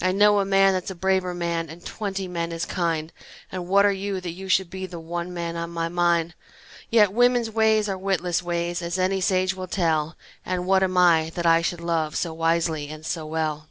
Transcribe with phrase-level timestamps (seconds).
[0.00, 3.12] I know a man that's a braver man And twenty men as kind,
[3.52, 6.34] And what are you, that you should be The one man on my mind?
[6.88, 10.16] Yet women's ways are witless ways, As any sage will tell,
[10.46, 13.68] And what am I, that I should love So wisely and so well?